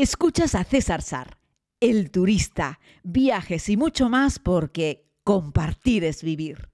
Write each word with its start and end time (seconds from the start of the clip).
Escuchas 0.00 0.54
a 0.54 0.62
César 0.62 1.02
Sar, 1.02 1.38
el 1.80 2.12
turista, 2.12 2.78
viajes 3.02 3.68
y 3.68 3.76
mucho 3.76 4.08
más 4.08 4.38
porque 4.38 5.10
compartir 5.24 6.04
es 6.04 6.22
vivir. 6.22 6.68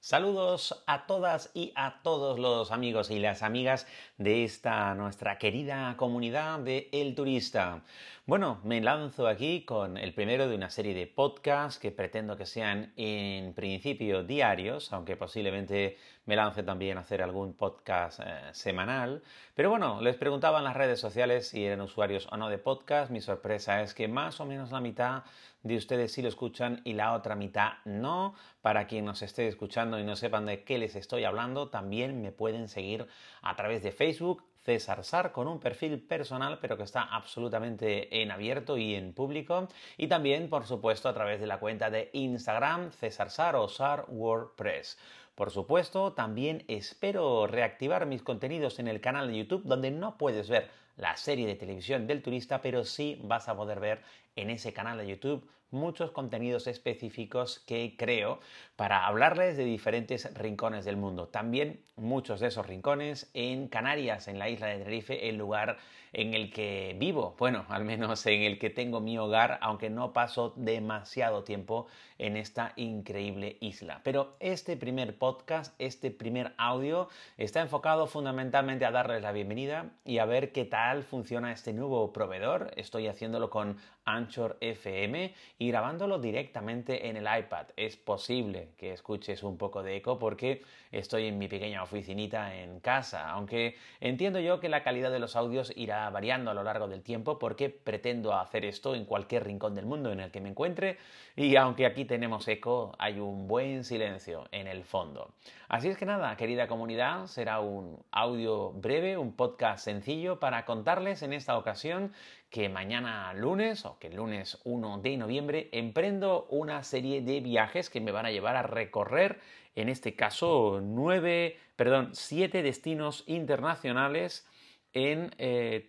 Saludos 0.00 0.82
a 0.88 1.06
todas 1.06 1.52
y 1.54 1.72
a 1.76 2.02
todos 2.02 2.40
los 2.40 2.72
amigos 2.72 3.12
y 3.12 3.20
las 3.20 3.44
amigas 3.44 3.86
de 4.16 4.42
esta 4.42 4.96
nuestra 4.96 5.38
querida 5.38 5.96
comunidad 5.96 6.58
de 6.58 6.88
El 6.90 7.14
Turista. 7.14 7.84
Bueno, 8.28 8.60
me 8.62 8.82
lanzo 8.82 9.26
aquí 9.26 9.64
con 9.64 9.96
el 9.96 10.12
primero 10.12 10.50
de 10.50 10.54
una 10.54 10.68
serie 10.68 10.92
de 10.92 11.06
podcasts 11.06 11.80
que 11.80 11.90
pretendo 11.90 12.36
que 12.36 12.44
sean 12.44 12.92
en 12.94 13.54
principio 13.54 14.22
diarios, 14.22 14.92
aunque 14.92 15.16
posiblemente 15.16 15.96
me 16.26 16.36
lance 16.36 16.62
también 16.62 16.98
a 16.98 17.00
hacer 17.00 17.22
algún 17.22 17.54
podcast 17.54 18.20
eh, 18.20 18.24
semanal. 18.52 19.22
Pero 19.54 19.70
bueno, 19.70 20.02
les 20.02 20.16
preguntaba 20.16 20.58
en 20.58 20.64
las 20.64 20.76
redes 20.76 21.00
sociales 21.00 21.48
si 21.48 21.64
eran 21.64 21.80
usuarios 21.80 22.28
o 22.30 22.36
no 22.36 22.50
de 22.50 22.58
podcast. 22.58 23.10
Mi 23.10 23.22
sorpresa 23.22 23.80
es 23.80 23.94
que 23.94 24.08
más 24.08 24.40
o 24.40 24.44
menos 24.44 24.72
la 24.72 24.82
mitad 24.82 25.22
de 25.62 25.78
ustedes 25.78 26.12
sí 26.12 26.20
lo 26.20 26.28
escuchan 26.28 26.82
y 26.84 26.92
la 26.92 27.14
otra 27.14 27.34
mitad 27.34 27.78
no. 27.86 28.34
Para 28.60 28.86
quien 28.86 29.06
nos 29.06 29.22
esté 29.22 29.48
escuchando 29.48 29.98
y 29.98 30.04
no 30.04 30.16
sepan 30.16 30.44
de 30.44 30.64
qué 30.64 30.76
les 30.76 30.96
estoy 30.96 31.24
hablando, 31.24 31.70
también 31.70 32.20
me 32.20 32.30
pueden 32.30 32.68
seguir 32.68 33.06
a 33.40 33.56
través 33.56 33.82
de 33.82 33.90
Facebook, 33.90 34.44
César 34.68 35.02
Sar 35.02 35.32
con 35.32 35.48
un 35.48 35.60
perfil 35.60 35.98
personal 35.98 36.58
pero 36.60 36.76
que 36.76 36.82
está 36.82 37.04
absolutamente 37.04 38.20
en 38.20 38.30
abierto 38.30 38.76
y 38.76 38.96
en 38.96 39.14
público 39.14 39.66
y 39.96 40.08
también 40.08 40.50
por 40.50 40.66
supuesto 40.66 41.08
a 41.08 41.14
través 41.14 41.40
de 41.40 41.46
la 41.46 41.58
cuenta 41.58 41.88
de 41.88 42.10
Instagram 42.12 42.92
César 42.92 43.30
Sar 43.30 43.56
o 43.56 43.66
Sar 43.70 44.04
WordPress. 44.08 44.98
Por 45.34 45.50
supuesto, 45.50 46.12
también 46.12 46.64
espero 46.68 47.46
reactivar 47.46 48.04
mis 48.04 48.22
contenidos 48.22 48.78
en 48.78 48.88
el 48.88 49.00
canal 49.00 49.28
de 49.28 49.38
YouTube 49.38 49.62
donde 49.64 49.90
no 49.90 50.18
puedes 50.18 50.50
ver 50.50 50.68
la 50.98 51.16
serie 51.16 51.46
de 51.46 51.54
televisión 51.54 52.06
del 52.06 52.22
turista, 52.22 52.60
pero 52.60 52.84
sí 52.84 53.18
vas 53.24 53.48
a 53.48 53.56
poder 53.56 53.80
ver 53.80 54.02
en 54.36 54.50
ese 54.50 54.72
canal 54.72 54.98
de 54.98 55.06
YouTube 55.06 55.48
muchos 55.70 56.10
contenidos 56.12 56.66
específicos 56.66 57.60
que 57.66 57.94
creo 57.98 58.40
para 58.76 59.06
hablarles 59.06 59.56
de 59.56 59.64
diferentes 59.64 60.32
rincones 60.34 60.84
del 60.84 60.96
mundo. 60.96 61.28
También 61.28 61.80
muchos 61.96 62.40
de 62.40 62.48
esos 62.48 62.66
rincones 62.66 63.30
en 63.34 63.68
Canarias, 63.68 64.28
en 64.28 64.38
la 64.38 64.48
isla 64.48 64.68
de 64.68 64.78
Tenerife, 64.78 65.28
el 65.28 65.36
lugar 65.36 65.78
en 66.12 66.32
el 66.32 66.50
que 66.50 66.96
vivo, 66.98 67.34
bueno, 67.38 67.66
al 67.68 67.84
menos 67.84 68.24
en 68.26 68.42
el 68.42 68.58
que 68.58 68.70
tengo 68.70 69.00
mi 69.00 69.18
hogar, 69.18 69.58
aunque 69.60 69.90
no 69.90 70.14
paso 70.14 70.54
demasiado 70.56 71.44
tiempo 71.44 71.86
en 72.18 72.36
esta 72.36 72.72
increíble 72.76 73.58
isla. 73.60 74.00
Pero 74.04 74.36
este 74.40 74.76
primer 74.76 75.18
podcast, 75.18 75.74
este 75.78 76.10
primer 76.10 76.54
audio, 76.56 77.08
está 77.36 77.60
enfocado 77.60 78.06
fundamentalmente 78.06 78.86
a 78.86 78.90
darles 78.90 79.22
la 79.22 79.32
bienvenida 79.32 79.90
y 80.04 80.18
a 80.18 80.24
ver 80.24 80.52
qué 80.52 80.64
tal 80.64 80.87
funciona 81.02 81.52
este 81.52 81.72
nuevo 81.72 82.12
proveedor. 82.12 82.70
Estoy 82.76 83.08
haciéndolo 83.08 83.50
con 83.50 83.76
Anchor 84.04 84.56
FM 84.60 85.34
y 85.58 85.68
grabándolo 85.68 86.18
directamente 86.18 87.08
en 87.08 87.16
el 87.16 87.24
iPad. 87.24 87.66
Es 87.76 87.96
posible 87.96 88.70
que 88.78 88.92
escuches 88.92 89.42
un 89.42 89.58
poco 89.58 89.82
de 89.82 89.96
eco 89.96 90.18
porque 90.18 90.62
estoy 90.90 91.26
en 91.26 91.38
mi 91.38 91.46
pequeña 91.46 91.82
oficinita 91.82 92.54
en 92.54 92.80
casa, 92.80 93.30
aunque 93.30 93.76
entiendo 94.00 94.40
yo 94.40 94.60
que 94.60 94.70
la 94.70 94.82
calidad 94.82 95.10
de 95.10 95.18
los 95.18 95.36
audios 95.36 95.72
irá 95.76 96.08
variando 96.10 96.50
a 96.50 96.54
lo 96.54 96.62
largo 96.62 96.88
del 96.88 97.02
tiempo 97.02 97.38
porque 97.38 97.68
pretendo 97.68 98.32
hacer 98.34 98.64
esto 98.64 98.94
en 98.94 99.04
cualquier 99.04 99.44
rincón 99.44 99.74
del 99.74 99.84
mundo 99.84 100.10
en 100.10 100.20
el 100.20 100.30
que 100.30 100.40
me 100.40 100.48
encuentre 100.48 100.96
y 101.36 101.56
aunque 101.56 101.84
aquí 101.84 102.04
tenemos 102.04 102.48
eco, 102.48 102.92
hay 102.98 103.20
un 103.20 103.46
buen 103.46 103.84
silencio 103.84 104.48
en 104.52 104.66
el 104.66 104.84
fondo. 104.84 105.34
Así 105.68 105.88
es 105.88 105.98
que 105.98 106.06
nada, 106.06 106.34
querida 106.38 106.66
comunidad, 106.66 107.26
será 107.26 107.60
un 107.60 108.02
audio 108.10 108.72
breve, 108.72 109.18
un 109.18 109.32
podcast 109.32 109.84
sencillo 109.84 110.40
para 110.40 110.64
contarles 110.78 111.22
en 111.22 111.32
esta 111.32 111.58
ocasión 111.58 112.12
que 112.50 112.68
mañana 112.68 113.34
lunes, 113.34 113.84
o 113.84 113.98
que 113.98 114.06
el 114.06 114.14
lunes 114.14 114.60
1 114.62 114.98
de 114.98 115.16
noviembre, 115.16 115.68
emprendo 115.72 116.46
una 116.50 116.84
serie 116.84 117.20
de 117.20 117.40
viajes 117.40 117.90
que 117.90 118.00
me 118.00 118.12
van 118.12 118.26
a 118.26 118.30
llevar 118.30 118.54
a 118.54 118.62
recorrer, 118.62 119.40
en 119.74 119.88
este 119.88 120.14
caso, 120.14 120.78
nueve, 120.80 121.58
perdón, 121.74 122.10
siete 122.12 122.62
destinos 122.62 123.24
internacionales 123.26 124.46
en, 124.92 125.34
eh, 125.38 125.84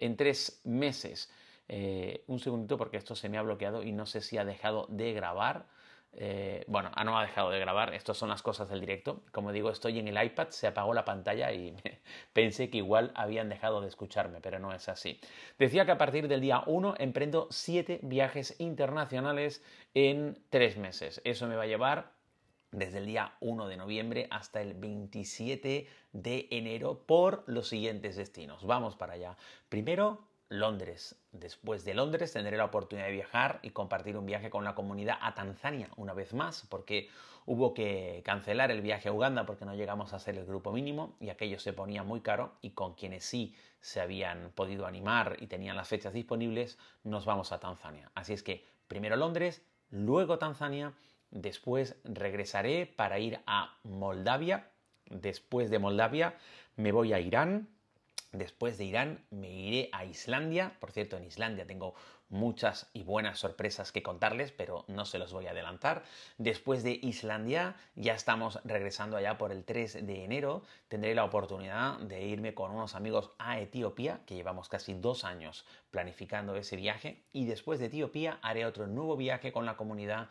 en 0.00 0.16
tres 0.18 0.60
meses. 0.64 1.32
Eh, 1.66 2.22
un 2.26 2.38
segundito 2.38 2.76
porque 2.76 2.98
esto 2.98 3.14
se 3.14 3.30
me 3.30 3.38
ha 3.38 3.42
bloqueado 3.42 3.82
y 3.82 3.92
no 3.92 4.04
sé 4.04 4.20
si 4.20 4.36
ha 4.36 4.44
dejado 4.44 4.84
de 4.90 5.14
grabar. 5.14 5.64
Eh, 6.12 6.64
bueno, 6.66 6.90
no 7.04 7.18
ha 7.18 7.22
dejado 7.22 7.50
de 7.50 7.60
grabar, 7.60 7.94
estas 7.94 8.16
son 8.16 8.28
las 8.28 8.42
cosas 8.42 8.68
del 8.68 8.80
directo. 8.80 9.22
Como 9.30 9.52
digo, 9.52 9.70
estoy 9.70 9.98
en 9.98 10.08
el 10.08 10.22
iPad, 10.22 10.48
se 10.48 10.66
apagó 10.66 10.94
la 10.94 11.04
pantalla 11.04 11.52
y 11.52 11.76
pensé 12.32 12.70
que 12.70 12.78
igual 12.78 13.12
habían 13.14 13.48
dejado 13.48 13.80
de 13.80 13.88
escucharme, 13.88 14.40
pero 14.40 14.58
no 14.58 14.72
es 14.72 14.88
así. 14.88 15.20
Decía 15.58 15.84
que 15.84 15.92
a 15.92 15.98
partir 15.98 16.28
del 16.28 16.40
día 16.40 16.62
1 16.66 16.94
emprendo 16.98 17.46
7 17.50 18.00
viajes 18.02 18.56
internacionales 18.58 19.62
en 19.94 20.42
3 20.50 20.78
meses. 20.78 21.20
Eso 21.24 21.46
me 21.46 21.56
va 21.56 21.64
a 21.64 21.66
llevar 21.66 22.12
desde 22.70 22.98
el 22.98 23.06
día 23.06 23.34
1 23.40 23.68
de 23.68 23.76
noviembre 23.76 24.26
hasta 24.30 24.60
el 24.60 24.74
27 24.74 25.88
de 26.12 26.48
enero 26.50 27.04
por 27.06 27.44
los 27.46 27.68
siguientes 27.68 28.16
destinos. 28.16 28.64
Vamos 28.66 28.96
para 28.96 29.14
allá. 29.14 29.36
Primero, 29.68 30.28
Londres. 30.48 31.16
Después 31.32 31.84
de 31.84 31.94
Londres 31.94 32.32
tendré 32.32 32.56
la 32.56 32.64
oportunidad 32.64 33.06
de 33.06 33.12
viajar 33.12 33.60
y 33.62 33.70
compartir 33.70 34.16
un 34.16 34.26
viaje 34.26 34.50
con 34.50 34.64
la 34.64 34.74
comunidad 34.74 35.18
a 35.20 35.34
Tanzania 35.34 35.90
una 35.96 36.14
vez 36.14 36.32
más, 36.32 36.66
porque 36.68 37.08
hubo 37.44 37.74
que 37.74 38.22
cancelar 38.24 38.70
el 38.70 38.82
viaje 38.82 39.08
a 39.08 39.12
Uganda 39.12 39.46
porque 39.46 39.64
no 39.64 39.74
llegamos 39.74 40.12
a 40.12 40.18
ser 40.18 40.36
el 40.36 40.46
grupo 40.46 40.72
mínimo 40.72 41.16
y 41.20 41.30
aquello 41.30 41.58
se 41.58 41.72
ponía 41.72 42.02
muy 42.02 42.20
caro 42.20 42.52
y 42.60 42.70
con 42.70 42.94
quienes 42.94 43.24
sí 43.24 43.54
se 43.80 44.00
habían 44.00 44.50
podido 44.54 44.86
animar 44.86 45.36
y 45.40 45.46
tenían 45.46 45.76
las 45.76 45.88
fechas 45.88 46.12
disponibles, 46.12 46.78
nos 47.04 47.24
vamos 47.24 47.52
a 47.52 47.60
Tanzania. 47.60 48.10
Así 48.14 48.32
es 48.32 48.42
que 48.42 48.64
primero 48.86 49.16
Londres, 49.16 49.62
luego 49.90 50.38
Tanzania, 50.38 50.94
después 51.30 51.96
regresaré 52.04 52.86
para 52.86 53.18
ir 53.18 53.40
a 53.46 53.78
Moldavia, 53.82 54.70
después 55.06 55.70
de 55.70 55.78
Moldavia 55.78 56.36
me 56.76 56.92
voy 56.92 57.12
a 57.12 57.20
Irán, 57.20 57.68
Después 58.32 58.76
de 58.76 58.84
Irán 58.84 59.24
me 59.30 59.50
iré 59.50 59.88
a 59.92 60.04
Islandia. 60.04 60.76
Por 60.80 60.92
cierto, 60.92 61.16
en 61.16 61.24
Islandia 61.24 61.66
tengo 61.66 61.94
muchas 62.28 62.90
y 62.92 63.02
buenas 63.02 63.38
sorpresas 63.38 63.90
que 63.90 64.02
contarles, 64.02 64.52
pero 64.52 64.84
no 64.86 65.06
se 65.06 65.18
los 65.18 65.32
voy 65.32 65.46
a 65.46 65.52
adelantar. 65.52 66.04
Después 66.36 66.82
de 66.82 66.98
Islandia 67.02 67.76
ya 67.94 68.14
estamos 68.14 68.60
regresando 68.64 69.16
allá 69.16 69.38
por 69.38 69.50
el 69.50 69.64
3 69.64 70.06
de 70.06 70.24
enero. 70.24 70.62
Tendré 70.88 71.14
la 71.14 71.24
oportunidad 71.24 71.98
de 72.00 72.26
irme 72.26 72.54
con 72.54 72.70
unos 72.70 72.94
amigos 72.94 73.30
a 73.38 73.60
Etiopía, 73.60 74.20
que 74.26 74.34
llevamos 74.34 74.68
casi 74.68 74.94
dos 74.94 75.24
años 75.24 75.64
planificando 75.90 76.54
ese 76.56 76.76
viaje. 76.76 77.22
Y 77.32 77.46
después 77.46 77.78
de 77.80 77.86
Etiopía 77.86 78.38
haré 78.42 78.66
otro 78.66 78.86
nuevo 78.86 79.16
viaje 79.16 79.52
con 79.52 79.64
la 79.64 79.76
comunidad 79.76 80.28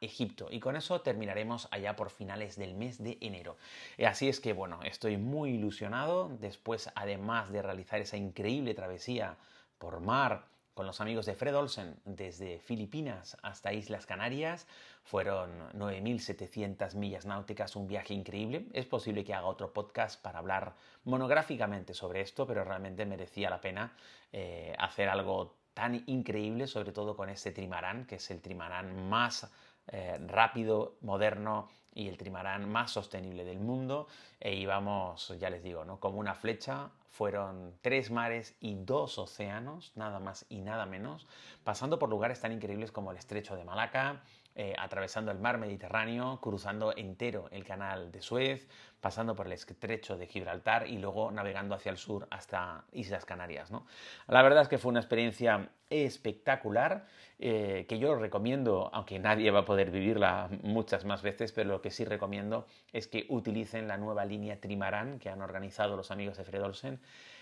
Egipto. 0.00 0.48
Y 0.50 0.60
con 0.60 0.76
eso 0.76 1.00
terminaremos 1.00 1.68
allá 1.70 1.94
por 1.96 2.10
finales 2.10 2.56
del 2.56 2.74
mes 2.74 3.02
de 3.02 3.18
enero. 3.20 3.56
Eh, 3.98 4.06
así 4.06 4.28
es 4.28 4.40
que 4.40 4.52
bueno, 4.52 4.80
estoy 4.82 5.16
muy 5.16 5.50
ilusionado. 5.50 6.28
Después, 6.40 6.90
además 6.94 7.50
de 7.52 7.62
realizar 7.62 8.00
esa 8.00 8.16
increíble 8.16 8.74
travesía 8.74 9.36
por 9.78 10.00
mar 10.00 10.44
con 10.74 10.86
los 10.86 11.00
amigos 11.00 11.26
de 11.26 11.34
Fred 11.34 11.54
Olsen 11.56 11.96
desde 12.04 12.58
Filipinas 12.58 13.36
hasta 13.42 13.72
Islas 13.72 14.06
Canarias. 14.06 14.66
Fueron 15.04 15.50
9.700 15.74 16.94
millas 16.94 17.26
náuticas, 17.26 17.76
un 17.76 17.86
viaje 17.86 18.14
increíble. 18.14 18.66
Es 18.72 18.86
posible 18.86 19.24
que 19.24 19.34
haga 19.34 19.46
otro 19.46 19.72
podcast 19.72 20.20
para 20.22 20.38
hablar 20.38 20.74
monográficamente 21.04 21.94
sobre 21.94 22.22
esto, 22.22 22.46
pero 22.46 22.64
realmente 22.64 23.04
merecía 23.04 23.50
la 23.50 23.60
pena 23.60 23.94
eh, 24.32 24.74
hacer 24.78 25.08
algo 25.08 25.54
tan 25.74 26.02
increíble, 26.06 26.66
sobre 26.66 26.92
todo 26.92 27.16
con 27.16 27.28
este 27.28 27.52
trimarán, 27.52 28.06
que 28.06 28.16
es 28.16 28.30
el 28.30 28.40
trimarán 28.40 29.08
más 29.08 29.50
eh, 29.92 30.18
rápido, 30.28 30.96
moderno 31.02 31.68
y 31.94 32.08
el 32.08 32.16
trimarán 32.16 32.68
más 32.68 32.92
sostenible 32.92 33.44
del 33.44 33.60
mundo. 33.60 34.06
E 34.38 34.54
íbamos, 34.54 35.34
ya 35.38 35.50
les 35.50 35.62
digo, 35.62 35.84
¿no? 35.84 36.00
como 36.00 36.18
una 36.18 36.34
flecha. 36.34 36.90
Fueron 37.10 37.74
tres 37.82 38.10
mares 38.10 38.56
y 38.60 38.76
dos 38.76 39.18
océanos, 39.18 39.92
nada 39.96 40.20
más 40.20 40.46
y 40.48 40.60
nada 40.60 40.86
menos, 40.86 41.26
pasando 41.64 41.98
por 41.98 42.08
lugares 42.08 42.40
tan 42.40 42.52
increíbles 42.52 42.92
como 42.92 43.10
el 43.10 43.18
estrecho 43.18 43.56
de 43.56 43.64
Malaca, 43.64 44.22
eh, 44.54 44.74
atravesando 44.78 45.30
el 45.30 45.38
mar 45.38 45.58
Mediterráneo, 45.58 46.40
cruzando 46.40 46.96
entero 46.96 47.48
el 47.50 47.64
canal 47.64 48.10
de 48.10 48.20
Suez, 48.20 48.68
pasando 49.00 49.34
por 49.34 49.46
el 49.46 49.52
estrecho 49.52 50.16
de 50.16 50.26
Gibraltar 50.26 50.86
y 50.86 50.98
luego 50.98 51.30
navegando 51.30 51.74
hacia 51.74 51.90
el 51.90 51.98
sur 51.98 52.26
hasta 52.30 52.84
Islas 52.92 53.24
Canarias. 53.24 53.70
¿no? 53.70 53.86
La 54.26 54.42
verdad 54.42 54.62
es 54.62 54.68
que 54.68 54.78
fue 54.78 54.90
una 54.90 55.00
experiencia 55.00 55.70
espectacular 55.88 57.06
eh, 57.38 57.86
que 57.88 57.98
yo 57.98 58.14
recomiendo, 58.16 58.90
aunque 58.92 59.18
nadie 59.18 59.50
va 59.50 59.60
a 59.60 59.64
poder 59.64 59.90
vivirla 59.90 60.48
muchas 60.62 61.04
más 61.04 61.22
veces, 61.22 61.52
pero 61.52 61.79
que 61.80 61.90
sí 61.90 62.04
recomiendo 62.04 62.66
es 62.92 63.06
que 63.06 63.26
utilicen 63.28 63.88
la 63.88 63.96
nueva 63.96 64.24
línea 64.24 64.60
Trimarán 64.60 65.18
que 65.18 65.28
han 65.28 65.42
organizado 65.42 65.96
los 65.96 66.10
amigos 66.10 66.36
de 66.36 66.44
Fred 66.44 66.62
Olsen 66.62 67.00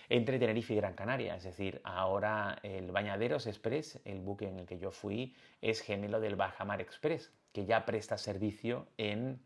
entre 0.09 0.39
Tenerife 0.39 0.75
y 0.75 0.77
Gran 0.77 0.95
Canaria. 0.95 1.37
Es 1.37 1.45
decir, 1.45 1.81
ahora 1.85 2.59
el 2.63 2.91
Bañaderos 2.91 3.47
Express, 3.47 4.01
el 4.05 4.21
buque 4.21 4.49
en 4.49 4.59
el 4.59 4.67
que 4.67 4.79
yo 4.79 4.91
fui, 4.91 5.35
es 5.61 5.81
gemelo 5.81 6.21
del 6.21 6.37
Bajamar 6.37 6.81
Express, 6.81 7.33
que 7.53 7.67
ya 7.67 7.85
presta 7.85 8.17
servicio 8.17 8.87
en 8.97 9.41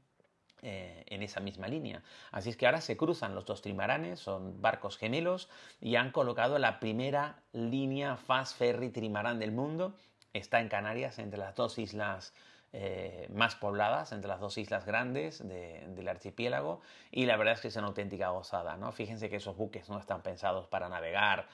eh, 0.65 1.03
en 1.09 1.25
esa 1.25 1.41
misma 1.41 1.67
línea. 1.67 2.05
Así 2.31 2.49
es 2.49 2.57
que 2.57 2.67
ahora 2.67 2.81
se 2.81 2.97
cruzan 2.97 3.35
los 3.35 3.45
dos 3.45 3.63
trimaranes, 3.63 4.21
son 4.21 4.63
barcos 4.63 4.97
gemelos 4.97 5.49
y 5.81 5.97
han 5.97 6.13
colocado 6.13 6.57
la 6.61 6.79
primera 6.79 7.43
línea 7.53 8.17
Fast 8.17 8.57
Ferry 8.57 8.91
trimarán 8.91 9.41
del 9.41 9.51
mundo. 9.51 9.97
Está 10.33 10.61
en 10.61 10.69
Canarias, 10.69 11.19
entre 11.19 11.41
las 11.41 11.57
dos 11.57 11.81
islas 11.81 12.33
eh, 12.73 13.29
más 13.35 13.55
pobladas, 13.55 14.13
entre 14.13 14.29
las 14.29 14.41
dos 14.41 14.57
islas 14.57 14.87
grandes 14.87 15.47
del 15.47 16.09
archipiélago, 16.09 16.81
y 17.11 17.27
la 17.27 17.37
verdad 17.37 17.55
es 17.55 17.61
que 17.61 17.69
es 17.69 17.77
una 17.77 17.89
auténtica 17.89 18.31
gozada. 18.31 18.77
¿no? 18.77 18.93
Fíjense 18.93 19.29
que 19.29 19.37
esos 19.37 19.57
buques 19.57 19.89
no 19.91 19.99
están 19.99 20.23
pensados 20.23 20.67
para 20.67 20.89
navegar 20.89 21.49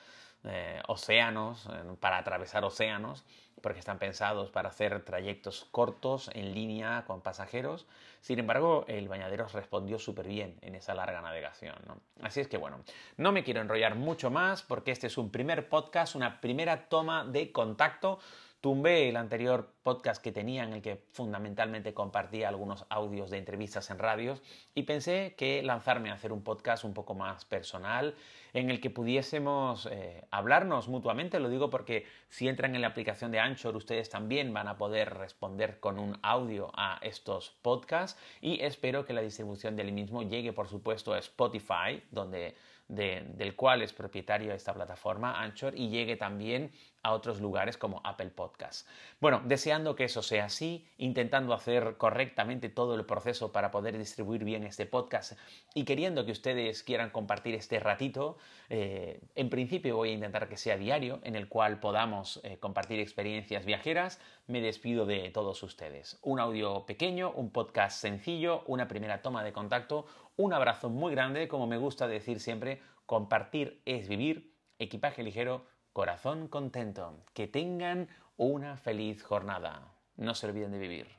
eh, 0.45 0.81
océanos, 0.87 1.69
para 1.99 2.19
atravesar 2.19 2.65
océanos, 2.65 3.25
porque 3.61 3.81
están 3.81 3.99
pensados 3.99 4.51
para 4.51 4.69
hacer 4.69 5.05
trayectos 5.05 5.67
cortos 5.71 6.31
en 6.35 6.55
línea 6.55 7.05
con 7.07 7.21
pasajeros. 7.21 7.87
Sin 8.21 8.39
embargo, 8.39 8.85
el 8.89 9.09
Bañaderos 9.09 9.53
respondió 9.53 9.99
súper 9.99 10.27
bien 10.27 10.57
en 10.63 10.75
esa 10.75 10.95
larga 10.95 11.21
navegación. 11.21 11.75
Así 12.23 12.41
es 12.41 12.49
que 12.49 12.57
bueno, 12.57 12.81
no 13.17 13.33
me 13.33 13.45
quiero 13.45 13.61
enrollar 13.61 13.95
mucho 13.95 14.31
más 14.31 14.63
porque 14.63 14.93
este 14.93 15.07
es 15.09 15.19
un 15.19 15.31
primer 15.31 15.69
podcast, 15.69 16.15
una 16.15 16.41
primera 16.41 16.89
toma 16.89 17.25
de 17.25 17.53
contacto 17.53 18.19
Tumbé 18.61 19.09
el 19.09 19.17
anterior 19.17 19.73
podcast 19.85 20.21
que 20.21 20.33
tenía 20.33 20.65
en 20.65 20.73
el 20.73 20.83
que 20.83 20.97
fundamentalmente 21.13 21.95
compartía 21.95 22.49
algunos 22.49 22.87
audios 22.89 23.31
de 23.31 23.39
entrevistas 23.39 23.89
en 23.91 24.01
radios 24.01 24.43
y 24.75 24.83
pensé 24.83 25.37
que 25.39 25.63
lanzarme 25.63 26.11
a 26.11 26.15
hacer 26.15 26.33
un 26.33 26.43
podcast 26.43 26.83
un 26.83 26.93
poco 26.93 27.15
más 27.15 27.45
personal 27.45 28.17
en 28.53 28.71
el 28.71 28.81
que 28.81 28.91
pudiésemos 28.91 29.87
eh, 29.93 30.25
hablarnos 30.33 30.89
mutuamente. 30.89 31.39
Lo 31.39 31.51
digo 31.51 31.71
porque 31.71 32.05
si 32.31 32.49
entran 32.49 32.75
en 32.75 32.81
la 32.81 32.89
aplicación 32.89 33.31
de 33.31 33.39
Anchor 33.39 33.77
ustedes 33.77 34.11
también 34.11 34.53
van 34.53 34.67
a 34.67 34.77
poder 34.77 35.15
responder 35.15 35.79
con 35.79 35.97
un 35.97 36.19
audio 36.23 36.73
a 36.75 36.99
estos 37.03 37.51
podcasts 37.63 38.21
y 38.41 38.61
espero 38.65 39.05
que 39.05 39.13
la 39.13 39.21
distribución 39.21 39.77
del 39.77 39.93
mismo 39.93 40.23
llegue 40.23 40.53
por 40.53 40.67
supuesto 40.67 41.13
a 41.13 41.19
Spotify 41.19 42.03
donde 42.11 42.57
del 42.89 43.55
cual 43.55 43.83
es 43.83 43.93
propietario 43.93 44.53
esta 44.53 44.73
plataforma, 44.73 45.43
Anchor, 45.43 45.75
y 45.77 45.91
llegue 45.91 46.17
también 46.17 46.73
a 47.03 47.13
otros 47.13 47.41
lugares 47.41 47.77
como 47.77 48.01
Apple 48.05 48.31
Podcasts. 48.31 48.87
Bueno, 49.21 49.43
deseando 49.45 49.95
que 49.95 50.05
eso 50.05 50.23
sea 50.23 50.47
así, 50.47 50.87
intentando 50.99 51.55
hacer 51.55 51.97
correctamente 51.97 52.69
todo 52.69 52.95
el 52.95 53.05
proceso 53.05 53.53
para 53.53 53.71
poder 53.71 53.97
distribuir 53.97 54.45
bien 54.45 54.65
este 54.65 54.87
podcast 54.87 55.33
y 55.75 55.85
queriendo 55.85 56.25
que 56.25 56.33
ustedes 56.33 56.83
quieran 56.83 57.11
compartir 57.11 57.55
este 57.55 57.79
ratito, 57.79 58.39
eh, 58.69 59.21
en 59.35 59.51
principio 59.51 59.97
voy 59.97 60.11
a 60.11 60.15
intentar 60.15 60.49
que 60.49 60.57
sea 60.57 60.77
diario, 60.77 61.21
en 61.23 61.37
el 61.37 61.49
cual 61.49 61.81
podamos 61.81 62.41
eh, 62.43 62.59
compartir 62.59 63.01
experiencias 63.01 63.65
viajeras. 63.65 64.21
Me 64.47 64.61
despido 64.61 65.07
de 65.07 65.31
todos 65.31 65.63
ustedes. 65.63 66.19
Un 66.23 66.41
audio 66.41 66.87
pequeño, 66.87 67.31
un 67.31 67.51
podcast 67.51 68.01
sencillo, 68.01 68.65
una 68.67 68.89
primera 68.89 69.23
toma 69.23 69.45
de 69.45 69.53
contacto, 69.53 70.07
un 70.39 70.53
abrazo 70.53 70.89
muy 70.89 71.13
grande, 71.13 71.49
como 71.49 71.67
me 71.67 71.79
gusta 71.79 72.07
decir 72.07 72.39
siempre, 72.39 72.81
compartir 73.07 73.83
es 73.85 74.09
vivir, 74.09 74.55
equipaje 74.79 75.25
ligero, 75.25 75.67
corazón 75.93 76.47
contento. 76.47 77.25
Que 77.35 77.49
tengan 77.49 78.09
una 78.37 78.77
feliz 78.77 79.21
jornada. 79.25 79.93
No 80.17 80.37
se 80.37 80.47
olviden 80.47 80.71
de 80.71 80.79
vivir. 80.79 81.18